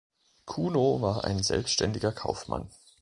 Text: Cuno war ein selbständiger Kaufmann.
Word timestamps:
Cuno 0.47 0.99
war 1.03 1.25
ein 1.25 1.43
selbständiger 1.43 2.11
Kaufmann. 2.11 2.67